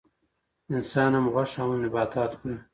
[0.73, 2.57] انسان هم غوښه او هم نباتات خوري